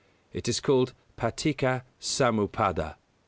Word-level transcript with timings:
It 0.33 0.47
is 0.47 0.59
called 0.59 0.93
Paticca 1.15 1.83
Samuppāda. 2.01 2.95